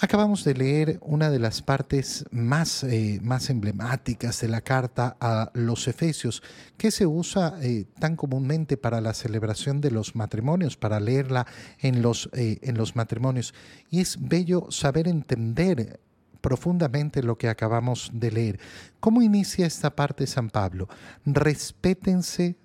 Acabamos 0.00 0.44
de 0.44 0.54
leer 0.54 1.00
una 1.02 1.28
de 1.28 1.40
las 1.40 1.60
partes 1.60 2.24
más, 2.30 2.84
eh, 2.84 3.18
más 3.20 3.50
emblemáticas 3.50 4.40
de 4.40 4.46
la 4.46 4.60
carta 4.60 5.16
a 5.20 5.50
los 5.54 5.88
Efesios, 5.88 6.40
que 6.76 6.92
se 6.92 7.04
usa 7.04 7.58
eh, 7.62 7.84
tan 7.98 8.14
comúnmente 8.14 8.76
para 8.76 9.00
la 9.00 9.12
celebración 9.12 9.80
de 9.80 9.90
los 9.90 10.14
matrimonios, 10.14 10.76
para 10.76 11.00
leerla 11.00 11.48
en 11.80 12.00
los, 12.00 12.30
eh, 12.32 12.60
en 12.62 12.78
los 12.78 12.94
matrimonios. 12.94 13.54
Y 13.90 13.98
es 14.00 14.16
bello 14.20 14.70
saber 14.70 15.08
entender 15.08 15.98
profundamente 16.40 17.20
lo 17.24 17.36
que 17.36 17.48
acabamos 17.48 18.12
de 18.14 18.30
leer. 18.30 18.60
¿Cómo 19.00 19.20
inicia 19.20 19.66
esta 19.66 19.96
parte 19.96 20.28
San 20.28 20.48
Pablo? 20.48 20.88
Respétense 21.24 22.56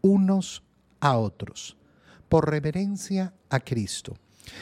unos 0.00 0.62
a 1.00 1.18
otros, 1.18 1.76
por 2.30 2.48
reverencia 2.48 3.34
a 3.50 3.60
Cristo 3.60 4.16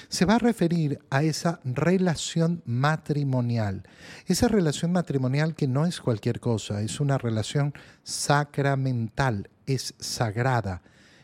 se 0.08 0.24
va 0.24 0.36
a 0.36 0.38
referir 0.38 0.98
a 1.10 1.22
esa 1.22 1.60
relación 1.64 2.62
matrimonial. 2.64 3.82
Esa 4.26 4.48
relación 4.48 4.92
matrimonial 4.92 5.54
que 5.54 5.68
no 5.68 5.86
es 5.86 6.00
cualquier 6.00 6.40
cosa, 6.40 6.82
es 6.82 7.00
una 7.00 7.18
relación 7.18 7.74
sacramental, 8.02 9.48
es 9.66 9.94
sagrada. 9.98 10.82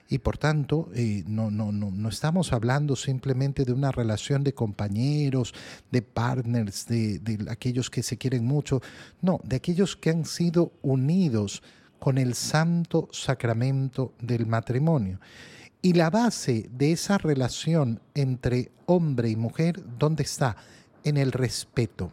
Y 0.08 0.18
por 0.18 0.36
tanto, 0.36 0.90
eh, 0.94 1.24
no, 1.26 1.50
no, 1.50 1.72
no, 1.72 1.90
no, 1.90 2.08
estamos 2.10 2.52
hablando 2.52 2.96
simplemente 2.96 3.64
de 3.64 3.72
una 3.72 3.90
relación 3.92 4.44
de 4.44 4.52
compañeros, 4.52 5.54
de 5.90 6.02
partners, 6.02 6.86
de, 6.86 7.18
de 7.18 7.50
aquellos 7.50 7.88
que 7.88 8.02
se 8.02 8.18
quieren 8.18 8.44
mucho, 8.44 8.82
no, 9.22 9.40
de 9.42 9.56
aquellos 9.56 9.96
que 9.96 10.10
han 10.10 10.26
sido 10.26 10.72
unidos 10.82 11.62
con 11.98 12.18
el 12.18 12.34
santo 12.34 13.08
sacramento 13.12 14.12
del 14.20 14.44
matrimonio. 14.44 15.18
Y 15.84 15.94
la 15.94 16.10
base 16.10 16.70
de 16.72 16.92
esa 16.92 17.18
relación 17.18 18.00
entre 18.14 18.70
hombre 18.86 19.30
y 19.30 19.36
mujer, 19.36 19.82
¿dónde 19.98 20.22
está? 20.22 20.56
En 21.02 21.16
el 21.16 21.32
respeto. 21.32 22.12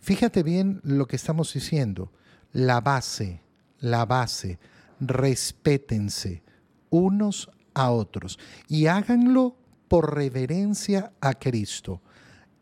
Fíjate 0.00 0.42
bien 0.42 0.80
lo 0.82 1.06
que 1.06 1.14
estamos 1.14 1.54
diciendo. 1.54 2.10
La 2.52 2.80
base, 2.80 3.40
la 3.78 4.04
base, 4.04 4.58
respétense 4.98 6.42
unos 6.90 7.50
a 7.72 7.90
otros 7.90 8.38
y 8.68 8.86
háganlo 8.86 9.56
por 9.86 10.14
reverencia 10.16 11.12
a 11.20 11.34
Cristo. 11.34 12.02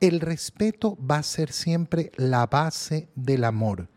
El 0.01 0.21
respeto 0.21 0.99
va 0.99 1.17
a 1.17 1.23
ser 1.23 1.51
siempre 1.51 2.13
la 2.17 2.47
base 2.47 3.09
del 3.15 3.45
amor. 3.45 3.89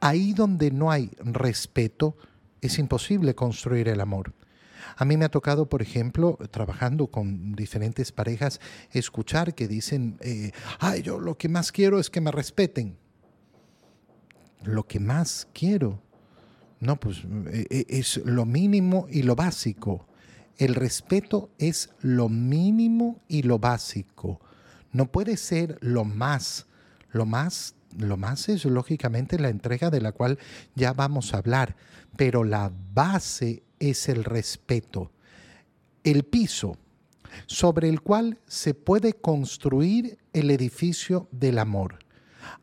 Ahí 0.00 0.34
donde 0.34 0.70
no 0.70 0.90
hay 0.90 1.10
respeto, 1.18 2.16
es 2.60 2.78
imposible 2.78 3.34
construir 3.34 3.88
el 3.88 4.00
amor. 4.00 4.34
A 5.02 5.04
mí 5.04 5.16
me 5.16 5.24
ha 5.24 5.30
tocado, 5.30 5.68
por 5.68 5.82
ejemplo, 5.82 6.38
trabajando 6.52 7.08
con 7.08 7.56
diferentes 7.56 8.12
parejas, 8.12 8.60
escuchar 8.92 9.52
que 9.52 9.66
dicen, 9.66 10.16
eh, 10.20 10.52
ay, 10.78 11.02
yo 11.02 11.18
lo 11.18 11.36
que 11.36 11.48
más 11.48 11.72
quiero 11.72 11.98
es 11.98 12.08
que 12.08 12.20
me 12.20 12.30
respeten. 12.30 12.96
Lo 14.62 14.86
que 14.86 15.00
más 15.00 15.48
quiero. 15.52 16.00
No, 16.78 17.00
pues 17.00 17.24
eh, 17.48 17.66
eh, 17.68 17.86
es 17.88 18.18
lo 18.18 18.46
mínimo 18.46 19.08
y 19.10 19.24
lo 19.24 19.34
básico. 19.34 20.06
El 20.56 20.76
respeto 20.76 21.50
es 21.58 21.90
lo 22.00 22.28
mínimo 22.28 23.20
y 23.26 23.42
lo 23.42 23.58
básico. 23.58 24.40
No 24.92 25.10
puede 25.10 25.36
ser 25.36 25.78
lo 25.80 26.04
más. 26.04 26.68
Lo 27.10 27.26
más, 27.26 27.74
lo 27.98 28.16
más 28.16 28.48
es 28.48 28.64
lógicamente 28.66 29.40
la 29.40 29.48
entrega 29.48 29.90
de 29.90 30.00
la 30.00 30.12
cual 30.12 30.38
ya 30.76 30.92
vamos 30.92 31.34
a 31.34 31.38
hablar, 31.38 31.74
pero 32.16 32.44
la 32.44 32.70
base 32.94 33.64
es 33.90 34.08
el 34.08 34.24
respeto, 34.24 35.10
el 36.04 36.24
piso 36.24 36.76
sobre 37.46 37.88
el 37.88 38.00
cual 38.00 38.38
se 38.46 38.74
puede 38.74 39.14
construir 39.14 40.18
el 40.32 40.50
edificio 40.50 41.28
del 41.32 41.58
amor. 41.58 41.98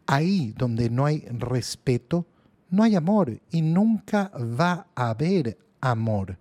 Ahí 0.08 0.54
donde 0.58 0.90
no 0.90 1.06
hay 1.06 1.26
respeto, 1.30 2.26
no 2.70 2.84
hay 2.84 2.96
amor 2.96 3.42
y 3.52 3.62
nunca 3.62 4.32
va 4.38 4.88
a 4.96 5.10
haber 5.10 5.58
amor. 5.82 6.38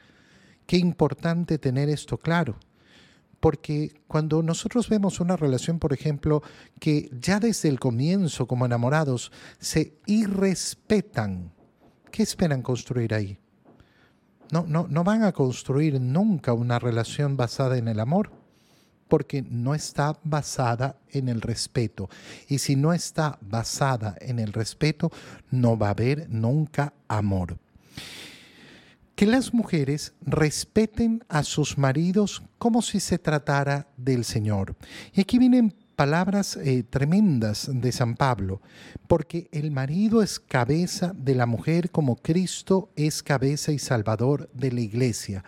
Qué 0.66 0.76
importante 0.76 1.58
tener 1.58 1.88
esto 1.88 2.18
claro. 2.18 2.56
Porque 3.40 4.00
cuando 4.08 4.42
nosotros 4.42 4.88
vemos 4.88 5.20
una 5.20 5.36
relación, 5.36 5.78
por 5.78 5.92
ejemplo, 5.92 6.42
que 6.80 7.08
ya 7.20 7.38
desde 7.40 7.68
el 7.68 7.78
comienzo 7.78 8.46
como 8.46 8.66
enamorados 8.66 9.30
se 9.60 9.94
irrespetan, 10.06 11.52
¿qué 12.10 12.24
esperan 12.24 12.62
construir 12.62 13.14
ahí? 13.14 13.38
No, 14.50 14.64
no, 14.66 14.86
no 14.88 15.04
van 15.04 15.22
a 15.22 15.32
construir 15.32 16.00
nunca 16.00 16.52
una 16.52 16.78
relación 16.78 17.36
basada 17.36 17.76
en 17.76 17.88
el 17.88 18.00
amor, 18.00 18.30
porque 19.08 19.42
no 19.42 19.74
está 19.74 20.18
basada 20.22 20.96
en 21.10 21.28
el 21.28 21.40
respeto. 21.40 22.08
Y 22.48 22.58
si 22.58 22.76
no 22.76 22.92
está 22.92 23.38
basada 23.40 24.16
en 24.20 24.38
el 24.38 24.52
respeto, 24.52 25.10
no 25.50 25.76
va 25.76 25.88
a 25.88 25.90
haber 25.90 26.28
nunca 26.30 26.92
amor. 27.08 27.58
Que 29.14 29.26
las 29.26 29.52
mujeres 29.52 30.12
respeten 30.20 31.24
a 31.28 31.42
sus 31.42 31.76
maridos 31.76 32.42
como 32.58 32.82
si 32.82 33.00
se 33.00 33.18
tratara 33.18 33.88
del 33.96 34.24
Señor. 34.24 34.76
Y 35.12 35.20
aquí 35.20 35.38
vienen 35.38 35.74
palabras 35.98 36.56
eh, 36.56 36.84
tremendas 36.88 37.68
de 37.72 37.90
San 37.90 38.14
Pablo, 38.14 38.62
porque 39.08 39.48
el 39.50 39.72
marido 39.72 40.22
es 40.22 40.38
cabeza 40.38 41.12
de 41.12 41.34
la 41.34 41.44
mujer 41.44 41.90
como 41.90 42.14
Cristo 42.14 42.92
es 42.94 43.20
cabeza 43.20 43.72
y 43.72 43.80
salvador 43.80 44.48
de 44.54 44.70
la 44.70 44.80
iglesia. 44.80 45.42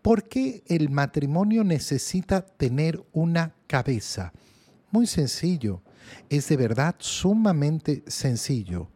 ¿Por 0.00 0.26
qué 0.26 0.62
el 0.68 0.88
matrimonio 0.88 1.64
necesita 1.64 2.40
tener 2.40 3.04
una 3.12 3.52
cabeza? 3.66 4.32
Muy 4.90 5.06
sencillo, 5.06 5.82
es 6.30 6.48
de 6.48 6.56
verdad 6.56 6.94
sumamente 6.98 8.02
sencillo. 8.06 8.88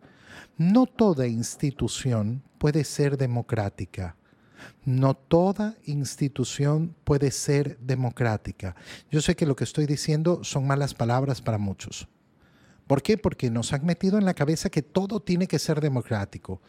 No 0.57 0.87
toda 0.87 1.27
institución 1.27 2.43
puede 2.57 2.83
ser 2.83 3.19
democrática. 3.19 4.17
No 4.85 5.15
toda 5.15 5.77
institución 5.85 6.95
puede 7.05 7.31
ser 7.31 7.79
democrática. 7.79 8.77
Yo 9.11 9.21
sé 9.21 9.35
que 9.37 9.47
lo 9.47 9.57
que 9.57 9.65
estoy 9.65 9.87
diciendo 9.87 10.45
son 10.45 10.67
malas 10.67 10.95
palabras 10.95 11.41
para 11.41 11.59
muchos. 11.59 12.09
¿Por 12.87 13.03
qué? 13.03 13.17
Porque 13.17 13.51
nos 13.51 13.73
han 13.73 13.87
metido 13.87 14.19
en 14.19 14.25
la 14.25 14.35
cabeza 14.35 14.69
que 14.71 14.83
todo 14.83 15.21
tiene 15.21 15.47
que 15.47 15.59
ser 15.59 15.81
democrático. 15.81 16.61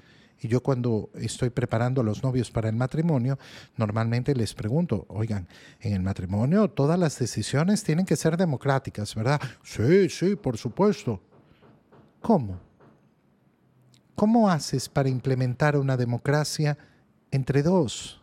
Y 0.41 0.47
yo 0.47 0.61
cuando 0.61 1.09
estoy 1.15 1.49
preparando 1.49 2.01
a 2.01 2.03
los 2.03 2.23
novios 2.23 2.51
para 2.51 2.69
el 2.69 2.75
matrimonio, 2.75 3.39
normalmente 3.77 4.35
les 4.35 4.53
pregunto, 4.53 5.05
oigan, 5.07 5.47
en 5.79 5.93
el 5.93 6.01
matrimonio 6.01 6.69
todas 6.69 6.99
las 6.99 7.17
decisiones 7.17 7.83
tienen 7.83 8.05
que 8.05 8.15
ser 8.15 8.35
democráticas, 8.37 9.15
¿verdad? 9.15 9.39
Sí, 9.63 10.09
sí, 10.09 10.35
por 10.35 10.57
supuesto. 10.57 11.21
¿Cómo? 12.21 12.59
¿Cómo 14.15 14.49
haces 14.49 14.89
para 14.89 15.09
implementar 15.09 15.77
una 15.77 15.97
democracia 15.97 16.77
entre 17.31 17.63
dos. 17.63 18.21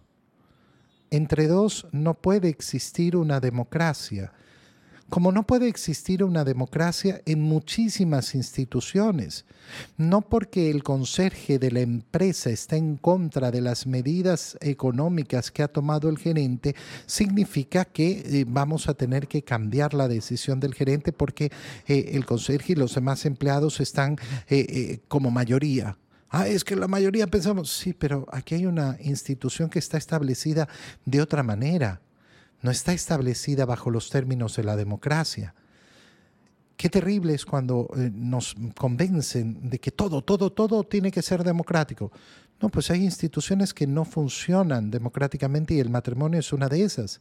Entre 1.10 1.46
dos 1.46 1.86
no 1.92 2.14
puede 2.14 2.48
existir 2.48 3.16
una 3.16 3.38
democracia, 3.38 4.32
como 5.12 5.30
no 5.30 5.46
puede 5.46 5.68
existir 5.68 6.24
una 6.24 6.42
democracia 6.42 7.20
en 7.26 7.42
muchísimas 7.42 8.34
instituciones. 8.34 9.44
No 9.98 10.22
porque 10.22 10.70
el 10.70 10.82
conserje 10.82 11.58
de 11.58 11.70
la 11.70 11.80
empresa 11.80 12.48
está 12.48 12.76
en 12.76 12.96
contra 12.96 13.50
de 13.50 13.60
las 13.60 13.86
medidas 13.86 14.56
económicas 14.62 15.50
que 15.50 15.62
ha 15.62 15.68
tomado 15.68 16.08
el 16.08 16.16
gerente, 16.16 16.74
significa 17.04 17.84
que 17.84 18.22
eh, 18.24 18.46
vamos 18.48 18.88
a 18.88 18.94
tener 18.94 19.28
que 19.28 19.42
cambiar 19.42 19.92
la 19.92 20.08
decisión 20.08 20.60
del 20.60 20.72
gerente 20.72 21.12
porque 21.12 21.52
eh, 21.86 22.12
el 22.14 22.24
conserje 22.24 22.72
y 22.72 22.76
los 22.76 22.94
demás 22.94 23.26
empleados 23.26 23.80
están 23.80 24.16
eh, 24.48 25.00
como 25.08 25.30
mayoría. 25.30 25.98
Ah, 26.34 26.48
es 26.48 26.64
que 26.64 26.76
la 26.76 26.88
mayoría 26.88 27.26
pensamos, 27.26 27.70
sí, 27.70 27.92
pero 27.92 28.26
aquí 28.32 28.54
hay 28.54 28.64
una 28.64 28.96
institución 29.00 29.68
que 29.68 29.78
está 29.78 29.98
establecida 29.98 30.66
de 31.04 31.20
otra 31.20 31.42
manera. 31.42 32.00
No 32.62 32.70
está 32.70 32.94
establecida 32.94 33.66
bajo 33.66 33.90
los 33.90 34.08
términos 34.08 34.56
de 34.56 34.64
la 34.64 34.74
democracia. 34.74 35.54
Qué 36.78 36.88
terrible 36.88 37.34
es 37.34 37.44
cuando 37.44 37.86
eh, 37.94 38.10
nos 38.14 38.54
convencen 38.78 39.68
de 39.68 39.78
que 39.78 39.90
todo, 39.90 40.22
todo, 40.22 40.50
todo 40.50 40.84
tiene 40.84 41.10
que 41.10 41.20
ser 41.20 41.44
democrático. 41.44 42.10
No, 42.62 42.70
pues 42.70 42.90
hay 42.90 43.04
instituciones 43.04 43.74
que 43.74 43.86
no 43.86 44.06
funcionan 44.06 44.90
democráticamente 44.90 45.74
y 45.74 45.80
el 45.80 45.90
matrimonio 45.90 46.40
es 46.40 46.50
una 46.54 46.66
de 46.66 46.82
esas. 46.82 47.20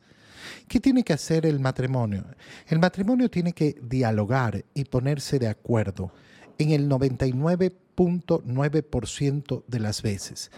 ¿Qué 0.69 0.79
tiene 0.79 1.03
que 1.03 1.11
hacer 1.11 1.45
el 1.45 1.59
matrimonio? 1.59 2.23
El 2.65 2.79
matrimonio 2.79 3.29
tiene 3.29 3.51
que 3.51 3.75
dialogar 3.83 4.63
y 4.73 4.85
ponerse 4.85 5.37
de 5.37 5.49
acuerdo 5.49 6.13
en 6.61 6.71
el 6.71 6.89
99.9% 6.89 9.63
de 9.67 9.79
las 9.79 10.01
veces. 10.01 10.49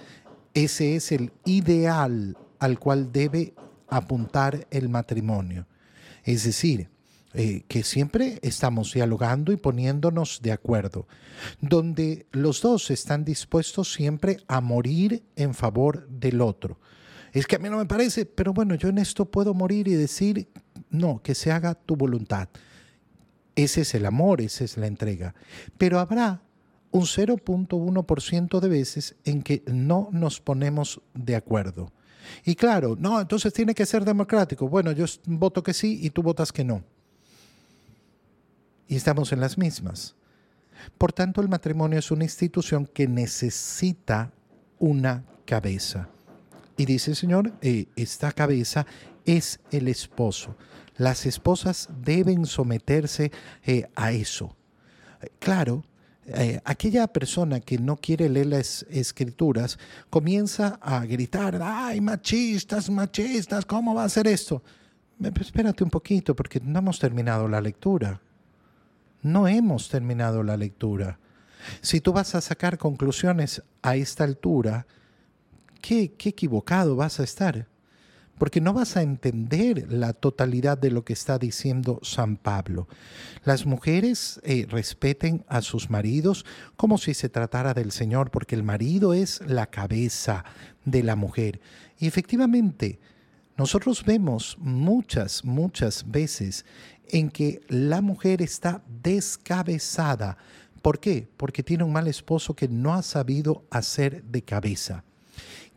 Ese 0.54 0.96
es 0.96 1.12
el 1.12 1.34
ideal 1.46 2.38
al 2.60 2.80
cual 2.80 3.12
debe 3.12 3.54
apuntar 3.90 4.68
el 4.72 4.88
matrimonio. 4.90 5.68
Es 6.24 6.44
decir, 6.44 6.90
eh, 7.34 7.64
que 7.68 7.84
siempre 7.84 8.40
estamos 8.44 8.94
dialogando 8.94 9.52
y 9.52 9.58
poniéndonos 9.58 10.40
de 10.42 10.52
acuerdo, 10.52 11.08
donde 11.62 12.28
los 12.32 12.62
dos 12.62 12.92
están 12.92 13.26
dispuestos 13.26 13.92
siempre 13.92 14.38
a 14.48 14.62
morir 14.62 15.24
en 15.36 15.56
favor 15.56 16.08
del 16.08 16.42
otro. 16.42 16.80
Es 17.32 17.48
que 17.48 17.56
a 17.56 17.60
mí 17.60 17.70
no 17.70 17.78
me 17.78 17.88
parece, 17.88 18.28
pero 18.28 18.54
bueno, 18.54 18.76
yo 18.76 18.90
en 18.90 19.00
esto 19.00 19.26
puedo 19.26 19.56
morir 19.56 19.88
y 19.88 19.94
decir, 19.94 20.48
no, 20.92 21.24
que 21.24 21.34
se 21.34 21.52
haga 21.52 21.74
tu 21.74 21.96
voluntad 21.96 22.50
Ese 23.56 23.82
es 23.82 23.94
el 23.94 24.06
amor, 24.06 24.42
esa 24.42 24.64
es 24.64 24.78
la 24.78 24.88
entrega. 24.88 25.36
Pero 25.78 26.00
habrá 26.00 26.42
un 26.92 27.04
0.1% 27.04 28.60
de 28.60 28.70
veces 28.70 29.16
en 29.26 29.42
que 29.42 29.64
no 29.68 30.10
nos 30.12 30.40
ponemos 30.40 31.02
de 31.14 31.36
acuerdo. 31.36 31.92
Y 32.46 32.56
claro, 32.56 32.96
no, 33.00 33.20
entonces 33.20 33.54
tiene 33.54 33.74
que 33.74 33.86
ser 33.86 34.06
democrático. 34.06 34.68
Bueno, 34.68 34.92
yo 34.92 35.06
voto 35.26 35.62
que 35.62 35.74
sí 35.74 36.00
y 36.02 36.10
tú 36.10 36.24
votas 36.24 36.52
que 36.52 36.64
no. 36.64 36.84
Y 38.88 38.96
estamos 38.96 39.32
en 39.32 39.40
las 39.40 39.58
mismas. 39.58 40.16
Por 40.98 41.14
tanto, 41.14 41.42
el 41.42 41.50
matrimonio 41.50 42.00
es 42.00 42.12
una 42.12 42.24
institución 42.24 42.86
que 42.86 43.08
necesita 43.08 44.32
una 44.80 45.24
cabeza. 45.46 46.10
Y 46.78 46.86
dice 46.86 47.12
el 47.12 47.18
Señor, 47.18 47.54
eh, 47.62 47.88
esta 47.96 48.32
cabeza 48.32 48.86
es 49.26 49.60
el 49.72 49.88
esposo. 49.88 50.56
Las 50.98 51.26
esposas 51.26 51.90
deben 52.04 52.46
someterse 52.46 53.32
eh, 53.66 53.90
a 53.96 54.12
eso. 54.12 54.56
Claro, 55.40 55.84
eh, 56.26 56.62
aquella 56.64 57.08
persona 57.08 57.60
que 57.60 57.78
no 57.78 57.98
quiere 57.98 58.30
leer 58.30 58.46
las 58.48 58.86
escrituras 58.90 59.78
comienza 60.10 60.80
a 60.82 61.06
gritar, 61.06 61.60
ay, 61.62 62.00
machistas, 62.00 62.90
machistas, 62.90 63.66
¿cómo 63.66 63.94
va 63.94 64.06
a 64.06 64.10
ser 64.10 64.28
esto? 64.28 64.64
espérate 65.40 65.84
un 65.84 65.90
poquito 65.90 66.36
porque 66.36 66.60
no 66.60 66.80
hemos 66.80 67.00
terminado 67.00 67.48
la 67.48 67.62
lectura. 67.62 68.20
No 69.22 69.48
hemos 69.48 69.88
terminado 69.88 70.44
la 70.44 70.58
lectura. 70.58 71.18
Si 71.82 72.02
tú 72.02 72.12
vas 72.12 72.36
a 72.36 72.42
sacar 72.42 72.78
conclusiones 72.78 73.64
a 73.82 73.96
esta 73.96 74.26
altura, 74.26 74.86
qué, 75.82 76.12
qué 76.18 76.30
equivocado 76.30 76.98
vas 76.98 77.22
a 77.22 77.24
estar 77.24 77.68
porque 78.38 78.62
no 78.62 78.74
vas 78.74 78.98
a 78.98 79.04
entender 79.04 79.92
la 79.92 80.14
totalidad 80.14 80.78
de 80.78 80.92
lo 80.92 81.06
que 81.06 81.14
está 81.14 81.38
diciendo 81.38 82.00
San 82.02 82.38
Pablo. 82.38 82.88
Las 83.44 83.66
mujeres 83.66 84.42
eh, 84.44 84.66
respeten 84.70 85.46
a 85.48 85.62
sus 85.62 85.90
maridos 85.90 86.46
como 86.76 86.98
si 86.98 87.14
se 87.14 87.30
tratara 87.30 87.74
del 87.74 87.92
Señor, 87.92 88.32
porque 88.32 88.56
el 88.56 88.64
marido 88.64 89.14
es 89.14 89.42
la 89.46 89.68
cabeza 89.68 90.46
de 90.86 91.04
la 91.04 91.16
mujer. 91.16 91.62
Y 92.00 92.08
efectivamente, 92.08 93.00
nosotros 93.56 94.04
vemos 94.04 94.58
muchas, 94.60 95.46
muchas 95.46 96.10
veces 96.10 96.66
en 97.10 97.30
que 97.30 97.62
la 97.68 98.02
mujer 98.02 98.42
está 98.42 98.84
descabezada. 99.04 100.38
¿Por 100.82 101.00
qué? 101.00 101.28
Porque 101.38 101.64
tiene 101.64 101.84
un 101.84 101.94
mal 101.94 102.08
esposo 102.08 102.56
que 102.56 102.68
no 102.68 102.94
ha 102.94 103.04
sabido 103.04 103.64
hacer 103.70 104.24
de 104.24 104.42
cabeza. 104.42 105.04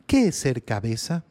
¿Qué 0.07 0.29
es 0.29 0.37
ser 0.37 0.65
cabeza? 0.65 1.25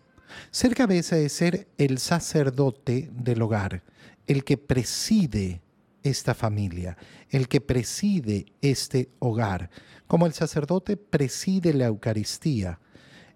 Ser 0.51 0.75
cabeza 0.75 1.17
es 1.17 1.33
ser 1.33 1.67
el 1.77 1.97
sacerdote 1.97 3.09
del 3.11 3.41
hogar, 3.41 3.83
el 4.27 4.43
que 4.43 4.57
preside 4.57 5.61
esta 6.03 6.33
familia, 6.33 6.97
el 7.29 7.47
que 7.47 7.61
preside 7.61 8.45
este 8.61 9.09
hogar. 9.19 9.69
Como 10.07 10.25
el 10.25 10.33
sacerdote 10.33 10.97
preside 10.97 11.73
la 11.73 11.85
Eucaristía, 11.85 12.79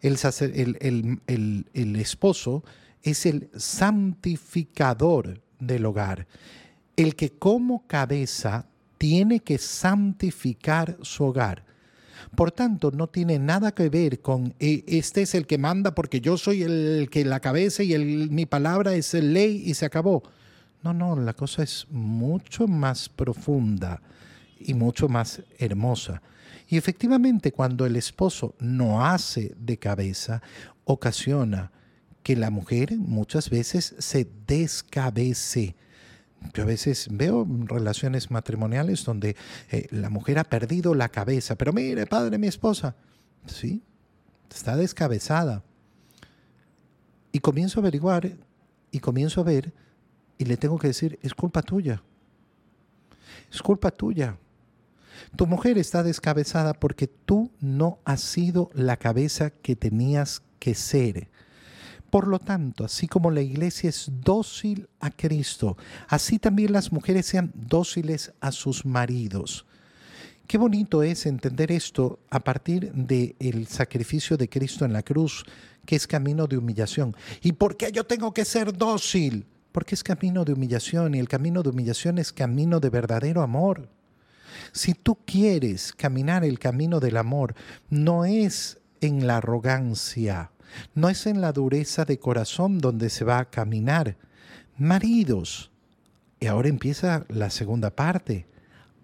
el, 0.01 0.17
el, 1.73 1.95
esposo 1.95 2.63
es 3.03 3.25
el 3.25 3.49
santificador 3.55 5.41
del 5.59 5.85
hogar, 5.85 6.27
el 6.95 7.15
que 7.15 7.31
como 7.31 7.85
cabeza 7.87 8.65
tiene 8.97 9.39
que 9.39 9.57
santificar 9.57 10.97
su 11.01 11.25
hogar. 11.25 11.65
Por 12.35 12.51
tanto, 12.51 12.91
no 12.91 13.07
tiene 13.07 13.39
nada 13.39 13.73
que 13.73 13.89
ver 13.89 14.19
con 14.19 14.53
eh, 14.59 14.83
este 14.87 15.23
es 15.23 15.35
el 15.35 15.47
que 15.47 15.57
manda 15.57 15.95
porque 15.95 16.21
yo 16.21 16.37
soy 16.37 16.63
el 16.63 17.09
que 17.11 17.25
la 17.25 17.39
cabeza 17.39 17.83
y 17.83 17.97
mi 17.97 18.45
palabra 18.45 18.93
es 18.93 19.13
ley 19.13 19.63
y 19.65 19.73
se 19.73 19.85
acabó. 19.85 20.23
No, 20.83 20.93
no, 20.93 21.15
la 21.15 21.33
cosa 21.33 21.63
es 21.63 21.87
mucho 21.89 22.67
más 22.67 23.09
profunda 23.09 24.01
y 24.59 24.73
mucho 24.73 25.09
más 25.09 25.41
hermosa. 25.57 26.21
Y 26.69 26.77
efectivamente, 26.77 27.51
cuando 27.51 27.85
el 27.85 27.95
esposo 27.95 28.55
no 28.59 29.05
hace 29.05 29.55
de 29.59 29.77
cabeza, 29.77 30.41
ocasiona 30.85 31.71
que 32.23 32.35
la 32.35 32.49
mujer 32.49 32.95
muchas 32.97 33.49
veces 33.49 33.95
se 33.97 34.27
descabece 34.45 35.75
yo 36.53 36.63
a 36.63 36.65
veces 36.65 37.07
veo 37.11 37.45
relaciones 37.65 38.31
matrimoniales 38.31 39.03
donde 39.03 39.35
eh, 39.71 39.87
la 39.91 40.09
mujer 40.09 40.39
ha 40.39 40.43
perdido 40.43 40.95
la 40.95 41.09
cabeza, 41.09 41.55
pero 41.55 41.73
mire, 41.73 42.05
padre, 42.07 42.37
mi 42.37 42.47
esposa, 42.47 42.95
sí, 43.45 43.83
está 44.49 44.75
descabezada. 44.75 45.63
Y 47.31 47.39
comienzo 47.39 47.79
a 47.79 47.81
averiguar 47.81 48.37
y 48.91 48.99
comienzo 48.99 49.41
a 49.41 49.43
ver 49.43 49.73
y 50.37 50.45
le 50.45 50.57
tengo 50.57 50.79
que 50.79 50.87
decir, 50.87 51.19
es 51.21 51.33
culpa 51.33 51.61
tuya. 51.61 52.01
Es 53.51 53.61
culpa 53.61 53.91
tuya. 53.91 54.37
Tu 55.35 55.45
mujer 55.45 55.77
está 55.77 56.01
descabezada 56.01 56.73
porque 56.73 57.07
tú 57.07 57.51
no 57.59 57.99
has 58.05 58.21
sido 58.21 58.69
la 58.73 58.97
cabeza 58.97 59.49
que 59.49 59.75
tenías 59.75 60.41
que 60.59 60.75
ser. 60.75 61.29
Por 62.09 62.27
lo 62.27 62.39
tanto, 62.39 62.85
así 62.85 63.07
como 63.07 63.29
la 63.29 63.41
iglesia 63.41 63.89
es 63.89 64.11
dócil 64.23 64.87
a 64.99 65.11
Cristo, 65.11 65.77
así 66.07 66.39
también 66.39 66.73
las 66.73 66.91
mujeres 66.91 67.27
sean 67.27 67.51
dóciles 67.53 68.33
a 68.41 68.51
sus 68.51 68.85
maridos. 68.85 69.65
Qué 70.47 70.57
bonito 70.57 71.03
es 71.03 71.27
entender 71.27 71.71
esto 71.71 72.19
a 72.31 72.39
partir 72.39 72.91
del 72.93 73.67
sacrificio 73.67 74.35
de 74.35 74.49
Cristo 74.49 74.83
en 74.83 74.93
la 74.93 75.03
cruz, 75.03 75.45
que 75.85 75.95
es 75.95 76.07
camino 76.07 76.47
de 76.47 76.57
humillación. 76.57 77.15
¿Y 77.43 77.51
por 77.51 77.77
qué 77.77 77.91
yo 77.91 78.03
tengo 78.05 78.33
que 78.33 78.45
ser 78.45 78.75
dócil? 78.75 79.45
Porque 79.71 79.93
es 79.93 80.03
camino 80.03 80.43
de 80.45 80.53
humillación 80.53 81.13
y 81.13 81.19
el 81.19 81.27
camino 81.27 81.61
de 81.61 81.69
humillación 81.69 82.17
es 82.17 82.33
camino 82.33 82.79
de 82.79 82.89
verdadero 82.89 83.43
amor. 83.43 83.89
Si 84.71 84.95
tú 84.95 85.19
quieres 85.23 85.93
caminar 85.93 86.43
el 86.43 86.57
camino 86.57 86.99
del 86.99 87.17
amor, 87.17 87.53
no 87.91 88.25
es 88.25 88.79
en 89.01 89.27
la 89.27 89.37
arrogancia, 89.37 90.51
no 90.93 91.09
es 91.09 91.25
en 91.27 91.41
la 91.41 91.51
dureza 91.51 92.05
de 92.05 92.19
corazón 92.19 92.79
donde 92.79 93.09
se 93.09 93.25
va 93.25 93.39
a 93.39 93.49
caminar. 93.49 94.17
Maridos, 94.77 95.71
y 96.39 96.47
ahora 96.47 96.69
empieza 96.69 97.25
la 97.29 97.49
segunda 97.49 97.89
parte, 97.89 98.47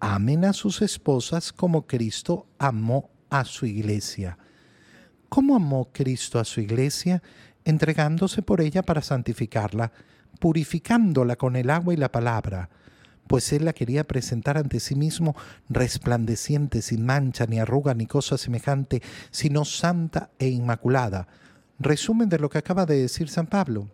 amen 0.00 0.44
a 0.44 0.52
sus 0.52 0.82
esposas 0.82 1.52
como 1.52 1.86
Cristo 1.86 2.46
amó 2.58 3.10
a 3.30 3.44
su 3.44 3.66
iglesia. 3.66 4.38
¿Cómo 5.28 5.56
amó 5.56 5.90
Cristo 5.92 6.38
a 6.38 6.44
su 6.44 6.60
iglesia? 6.60 7.22
Entregándose 7.64 8.42
por 8.42 8.60
ella 8.60 8.82
para 8.82 9.02
santificarla, 9.02 9.92
purificándola 10.38 11.36
con 11.36 11.56
el 11.56 11.70
agua 11.70 11.92
y 11.92 11.96
la 11.96 12.12
palabra, 12.12 12.70
pues 13.26 13.52
él 13.52 13.64
la 13.64 13.72
quería 13.72 14.04
presentar 14.04 14.56
ante 14.56 14.80
sí 14.80 14.94
mismo 14.94 15.34
resplandeciente, 15.68 16.80
sin 16.80 17.04
mancha, 17.04 17.46
ni 17.46 17.58
arruga, 17.58 17.92
ni 17.94 18.06
cosa 18.06 18.38
semejante, 18.38 19.02
sino 19.30 19.64
santa 19.64 20.30
e 20.38 20.48
inmaculada 20.48 21.26
resumen 21.78 22.28
de 22.28 22.38
lo 22.38 22.48
que 22.48 22.58
acaba 22.58 22.86
de 22.86 23.00
decir 23.00 23.28
San 23.28 23.46
Pablo. 23.46 23.88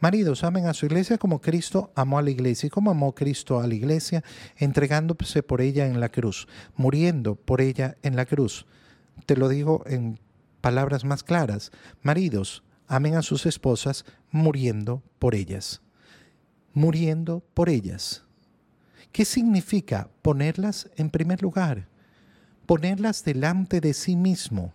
Maridos, 0.00 0.44
amen 0.44 0.66
a 0.66 0.74
su 0.74 0.86
iglesia 0.86 1.18
como 1.18 1.40
Cristo 1.40 1.90
amó 1.94 2.18
a 2.18 2.22
la 2.22 2.30
iglesia 2.30 2.66
y 2.66 2.70
como 2.70 2.90
amó 2.90 3.14
Cristo 3.14 3.60
a 3.60 3.66
la 3.66 3.74
iglesia, 3.74 4.22
entregándose 4.56 5.42
por 5.42 5.60
ella 5.60 5.86
en 5.86 6.00
la 6.00 6.10
cruz, 6.10 6.46
muriendo 6.76 7.34
por 7.34 7.60
ella 7.60 7.96
en 8.02 8.16
la 8.16 8.26
cruz. 8.26 8.66
Te 9.26 9.36
lo 9.36 9.48
digo 9.48 9.82
en 9.86 10.18
palabras 10.60 11.04
más 11.04 11.22
claras. 11.22 11.72
Maridos, 12.02 12.62
amen 12.86 13.16
a 13.16 13.22
sus 13.22 13.46
esposas 13.46 14.04
muriendo 14.30 15.02
por 15.18 15.34
ellas. 15.34 15.80
Muriendo 16.72 17.42
por 17.54 17.68
ellas. 17.68 18.24
¿Qué 19.12 19.24
significa 19.24 20.08
ponerlas 20.22 20.90
en 20.96 21.08
primer 21.08 21.40
lugar? 21.40 21.88
Ponerlas 22.66 23.24
delante 23.24 23.80
de 23.80 23.94
sí 23.94 24.16
mismo 24.16 24.72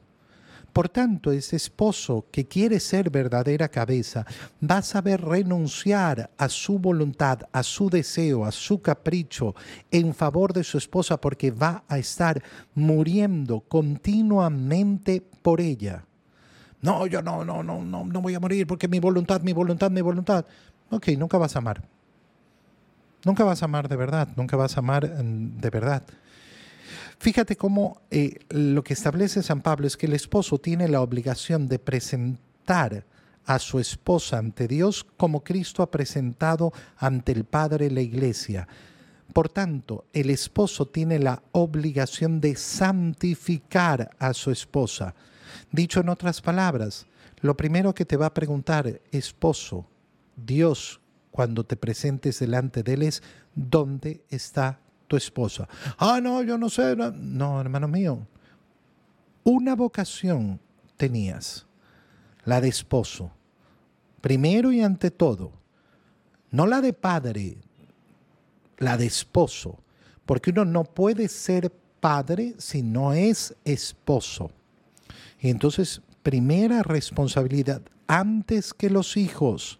por 0.79 0.87
tanto, 0.87 1.33
ese 1.33 1.57
esposo 1.57 2.27
que 2.31 2.47
quiere 2.47 2.79
ser 2.79 3.09
verdadera 3.09 3.67
cabeza 3.67 4.25
va 4.63 4.77
a 4.77 4.81
saber 4.81 5.19
renunciar 5.19 6.29
a 6.37 6.47
su 6.47 6.79
voluntad, 6.79 7.41
a 7.51 7.63
su 7.63 7.89
deseo, 7.89 8.45
a 8.45 8.51
su 8.53 8.81
capricho 8.81 9.55
en 9.91 10.13
favor 10.13 10.53
de 10.53 10.63
su 10.63 10.77
esposa 10.77 11.19
porque 11.19 11.51
va 11.51 11.83
a 11.89 11.97
estar 11.97 12.41
muriendo 12.75 13.59
continuamente 13.59 15.21
por 15.41 15.59
ella. 15.59 16.05
No, 16.81 17.05
yo 17.07 17.21
no, 17.21 17.43
no, 17.43 17.61
no, 17.61 17.83
no, 17.83 18.05
no 18.05 18.21
voy 18.21 18.35
a 18.35 18.39
morir 18.39 18.65
porque 18.65 18.87
mi 18.87 19.01
voluntad, 19.01 19.41
mi 19.41 19.51
voluntad, 19.51 19.91
mi 19.91 19.99
voluntad. 19.99 20.45
Ok, 20.91 21.09
nunca 21.17 21.37
vas 21.37 21.57
a 21.57 21.59
amar. 21.59 21.83
Nunca 23.25 23.43
vas 23.43 23.61
a 23.63 23.65
amar 23.65 23.89
de 23.89 23.97
verdad, 23.97 24.29
nunca 24.37 24.55
vas 24.55 24.77
a 24.77 24.79
amar 24.79 25.05
mm, 25.05 25.57
de 25.57 25.69
verdad. 25.71 26.03
Fíjate 27.19 27.57
cómo 27.57 28.01
eh, 28.11 28.39
lo 28.49 28.81
que 28.81 28.93
establece 28.93 29.43
San 29.43 29.61
Pablo 29.61 29.87
es 29.87 29.97
que 29.97 30.05
el 30.05 30.13
esposo 30.13 30.57
tiene 30.57 30.87
la 30.87 31.01
obligación 31.01 31.67
de 31.67 31.77
presentar 31.77 33.05
a 33.45 33.59
su 33.59 33.77
esposa 33.79 34.37
ante 34.37 34.69
Dios 34.69 35.05
como 35.17 35.43
Cristo 35.43 35.83
ha 35.83 35.91
presentado 35.91 36.71
ante 36.95 37.33
el 37.33 37.43
Padre 37.43 37.91
la 37.91 37.99
iglesia. 37.99 38.69
Por 39.33 39.49
tanto, 39.49 40.05
el 40.13 40.29
esposo 40.29 40.87
tiene 40.87 41.19
la 41.19 41.43
obligación 41.51 42.39
de 42.39 42.55
santificar 42.55 44.11
a 44.17 44.33
su 44.33 44.49
esposa. 44.49 45.13
Dicho 45.71 45.99
en 45.99 46.07
otras 46.07 46.41
palabras, 46.41 47.05
lo 47.41 47.57
primero 47.57 47.93
que 47.93 48.05
te 48.05 48.15
va 48.15 48.27
a 48.27 48.33
preguntar, 48.33 49.01
esposo, 49.11 49.85
Dios, 50.37 51.01
cuando 51.31 51.65
te 51.65 51.75
presentes 51.75 52.39
delante 52.39 52.81
de 52.81 52.93
Él 52.93 53.03
es, 53.03 53.23
¿dónde 53.55 54.23
está 54.29 54.79
tu 55.09 55.17
esposa? 55.17 55.67
Ah, 55.97 56.21
no, 56.21 56.41
yo 56.43 56.57
no 56.57 56.69
sé. 56.69 56.95
No, 56.95 57.11
no 57.11 57.59
hermano 57.59 57.87
mío. 57.87 58.25
Una 59.43 59.75
vocación 59.75 60.59
tenías, 60.95 61.65
la 62.45 62.61
de 62.61 62.69
esposo. 62.69 63.31
Primero 64.21 64.71
y 64.71 64.81
ante 64.81 65.11
todo, 65.11 65.51
no 66.51 66.67
la 66.67 66.81
de 66.81 66.93
padre, 66.93 67.57
la 68.77 68.95
de 68.95 69.07
esposo. 69.07 69.79
Porque 70.25 70.51
uno 70.51 70.63
no 70.63 70.83
puede 70.83 71.27
ser 71.27 71.71
padre 71.99 72.53
si 72.59 72.83
no 72.83 73.13
es 73.13 73.55
esposo. 73.65 74.51
Y 75.39 75.49
entonces, 75.49 76.01
primera 76.21 76.83
responsabilidad, 76.83 77.81
antes 78.07 78.73
que 78.73 78.89
los 78.91 79.17
hijos, 79.17 79.79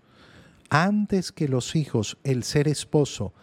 antes 0.70 1.32
que 1.32 1.48
los 1.48 1.76
hijos, 1.76 2.18
el 2.24 2.44
ser 2.44 2.68
esposo 2.68 3.34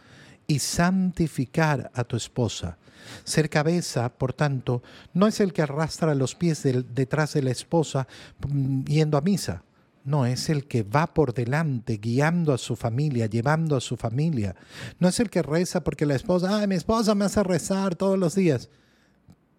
y 0.47 0.59
santificar 0.59 1.91
a 1.95 2.05
tu 2.05 2.17
esposa. 2.17 2.79
Ser 3.25 3.49
cabeza, 3.49 4.09
por 4.09 4.33
tanto, 4.33 4.83
no 5.15 5.27
es 5.27 5.41
el 5.41 5.53
que 5.53 5.63
arrastra 5.63 6.15
los 6.15 6.35
pies 6.35 6.63
detrás 6.63 7.35
de 7.35 7.43
la 7.43 7.51
esposa 7.51 8.07
mm, 8.49 8.85
yendo 8.85 9.17
a 9.19 9.21
misa. 9.21 9.63
No, 10.05 10.25
es 10.25 10.49
el 10.51 10.67
que 10.67 10.85
va 10.85 11.09
por 11.09 11.35
delante, 11.35 11.97
guiando 11.97 12.53
a 12.53 12.59
su 12.59 12.77
familia, 12.77 13.27
llevando 13.27 13.77
a 13.77 13.81
su 13.81 13.97
familia. 13.97 14.55
No 15.01 15.09
es 15.09 15.19
el 15.19 15.31
que 15.31 15.43
reza 15.43 15.83
porque 15.83 16.07
la 16.07 16.15
esposa, 16.15 16.61
ay, 16.61 16.69
mi 16.69 16.77
esposa 16.77 17.15
me 17.17 17.25
hace 17.25 17.43
rezar 17.43 17.97
todos 17.97 18.17
los 18.17 18.37
días. 18.37 18.71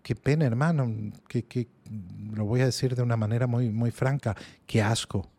Qué 0.04 0.16
pena, 0.16 0.46
hermano, 0.46 1.12
que, 1.28 1.44
que 1.44 1.68
lo 2.34 2.46
voy 2.46 2.62
a 2.62 2.66
decir 2.66 2.96
de 2.96 3.02
una 3.02 3.18
manera 3.18 3.46
muy, 3.46 3.70
muy 3.70 3.92
franca, 3.92 4.38
qué 4.66 4.82
asco. 4.82 5.30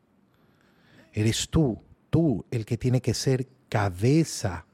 Eres 1.10 1.48
tú, 1.48 1.80
tú 2.10 2.44
el 2.50 2.66
que 2.66 2.76
tiene 2.76 3.00
que 3.00 3.14
ser 3.14 3.48
cabeza. 3.70 4.66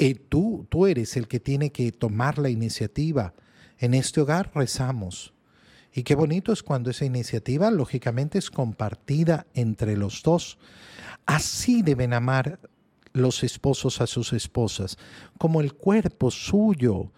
Y 0.00 0.14
tú, 0.14 0.66
tú 0.68 0.86
eres 0.86 1.16
el 1.16 1.28
que 1.28 1.40
tiene 1.40 1.70
que 1.70 1.92
tomar 1.92 2.38
la 2.38 2.48
iniciativa. 2.48 3.34
En 3.78 3.94
este 3.94 4.20
hogar 4.20 4.50
rezamos 4.54 5.34
y 5.92 6.04
qué 6.04 6.14
bonito 6.14 6.52
es 6.52 6.62
cuando 6.62 6.90
esa 6.90 7.04
iniciativa, 7.04 7.70
lógicamente, 7.70 8.38
es 8.38 8.50
compartida 8.50 9.46
entre 9.54 9.96
los 9.96 10.22
dos. 10.22 10.58
Así 11.26 11.82
deben 11.82 12.12
amar 12.12 12.60
los 13.12 13.42
esposos 13.42 14.00
a 14.00 14.06
sus 14.06 14.32
esposas, 14.32 14.96
como 15.38 15.60
el 15.60 15.74
cuerpo 15.74 16.30
suyo. 16.30 17.12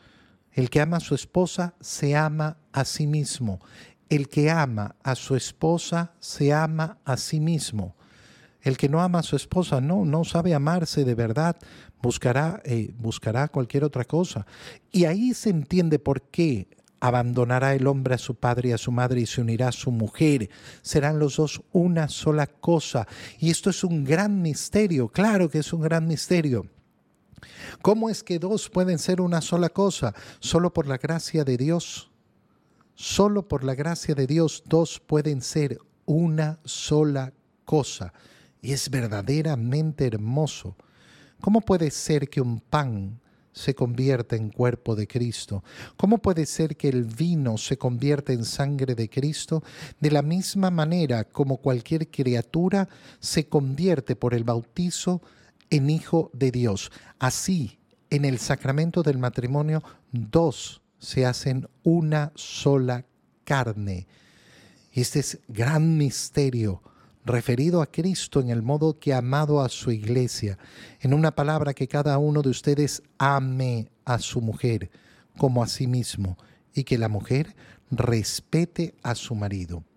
El 0.53 0.71
que 0.71 0.81
ama 0.81 0.99
a 0.99 1.01
su 1.01 1.15
esposa 1.15 1.75
se 1.81 2.17
ama 2.17 2.59
a 2.73 2.85
sí 2.85 3.07
mismo. 3.07 3.61
El 4.09 4.29
que 4.29 4.51
ama 4.51 4.97
a 5.03 5.15
su 5.15 5.37
esposa 5.37 6.15
se 6.19 6.53
ama 6.53 6.99
a 7.05 7.17
sí 7.17 7.41
mismo. 7.41 7.95
El 8.63 8.77
que 8.77 8.89
no 8.89 9.03
ama 9.03 9.19
a 9.21 9.25
su 9.25 9.37
esposa 9.37 9.81
no, 9.81 10.05
no 10.05 10.25
sabe 10.25 10.55
amarse 10.55 11.05
de 11.05 11.15
verdad, 11.15 11.57
buscará, 12.01 12.63
eh, 12.65 12.93
buscará 12.97 13.49
cualquier 13.49 13.85
otra 13.85 14.05
cosa. 14.05 14.47
Y 14.91 15.05
ahí 15.05 15.35
se 15.35 15.51
entiende 15.51 15.99
por 15.99 16.23
qué 16.23 16.69
Abandonará 17.03 17.75
el 17.75 17.89
hombre 17.89 18.15
a 18.15 18.19
su 18.19 18.37
padre 18.37 18.69
y 18.69 18.73
a 18.73 18.79
su 18.79 18.93
madre 18.93 19.23
y 19.23 19.27
se 19.27 19.41
unirá 19.41 19.67
a 19.67 19.73
su 19.73 19.91
mujer. 19.91 20.49
Serán 20.83 21.19
los 21.19 21.35
dos 21.35 21.61
una 21.73 22.07
sola 22.07 22.47
cosa. 22.47 23.09
Y 23.41 23.51
esto 23.51 23.71
es 23.71 23.83
un 23.83 24.05
gran 24.05 24.41
misterio, 24.41 25.09
claro 25.09 25.51
que 25.51 25.59
es 25.59 25.73
un 25.73 25.81
gran 25.81 26.07
misterio. 26.07 26.65
¿Cómo 27.83 28.09
es 28.09 28.23
que 28.23 28.39
dos 28.39 28.71
pueden 28.71 29.01
ser 29.01 29.21
una 29.21 29.41
sola 29.41 29.71
cosa? 29.71 30.15
Solo 30.39 30.73
por 30.73 30.87
la 30.87 30.97
gracia 30.97 31.43
de 31.43 31.57
Dios. 31.57 32.13
Solo 32.95 33.49
por 33.49 33.65
la 33.65 33.75
gracia 33.75 34.15
de 34.15 34.29
Dios 34.29 34.63
dos 34.65 35.01
pueden 35.01 35.43
ser 35.43 35.79
una 36.07 36.61
sola 36.65 37.33
cosa. 37.65 38.13
Y 38.63 38.73
es 38.73 38.89
verdaderamente 38.89 40.07
hermoso. 40.07 40.77
¿Cómo 41.41 41.61
puede 41.61 41.91
ser 41.91 42.31
que 42.31 42.41
un 42.41 42.61
pan 42.61 43.21
se 43.53 43.75
convierte 43.75 44.37
en 44.37 44.51
cuerpo 44.51 44.95
de 44.95 45.09
Cristo? 45.09 45.65
¿Cómo 45.97 46.19
puede 46.19 46.47
ser 46.47 46.77
que 46.77 46.89
el 46.89 47.03
vino 47.03 47.59
se 47.59 47.77
convierta 47.77 48.33
en 48.33 48.45
sangre 48.45 48.95
de 48.95 49.11
Cristo 49.11 49.65
de 49.99 50.13
la 50.13 50.23
misma 50.23 50.71
manera 50.71 51.25
como 51.25 51.57
cualquier 51.57 52.09
criatura 52.09 52.89
se 53.19 53.49
convierte 53.49 54.15
por 54.15 54.33
el 54.33 54.45
bautizo 54.45 55.21
en 55.69 55.91
hijo 55.91 56.31
de 56.33 56.53
Dios? 56.53 56.93
Así, 57.19 57.81
en 58.11 58.25
el 58.25 58.39
sacramento 58.39 59.03
del 59.03 59.19
matrimonio, 59.19 59.83
dos 60.13 60.83
se 61.01 61.27
hacen 61.27 61.69
una 61.83 62.31
sola 62.37 63.05
carne. 63.43 64.07
Este 64.93 65.19
es 65.19 65.41
gran 65.49 65.97
misterio 65.99 66.81
referido 67.25 67.83
a 67.83 67.87
Cristo 67.87 68.41
en 68.41 68.51
el 68.51 68.63
modo 68.63 68.99
que 68.99 69.13
ha 69.13 69.19
amado 69.19 69.61
a 69.61 69.69
su 69.69 69.91
iglesia, 69.91 70.59
en 71.01 71.15
una 71.15 71.35
palabra 71.35 71.75
que 71.75 71.89
cada 71.89 72.19
uno 72.19 72.43
de 72.43 72.51
ustedes 72.51 73.03
ame 73.19 73.89
a 74.05 74.19
su 74.19 74.41
mujer 74.41 74.91
como 75.39 75.63
a 75.63 75.67
sí 75.67 75.87
mismo 75.87 76.37
y 76.75 76.85
que 76.85 76.99
la 76.99 77.09
mujer 77.09 77.55
respete 77.91 78.95
a 79.03 79.15
su 79.15 79.35
marido. 79.35 79.85